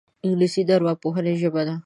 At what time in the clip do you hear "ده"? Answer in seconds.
1.67-1.75